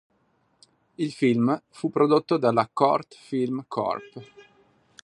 Il 0.95 1.11
film 1.11 1.61
fu 1.69 1.91
prodotto 1.91 2.37
dalla 2.37 2.67
Cort 2.73 3.13
Film 3.13 3.65
Corp. 3.67 4.31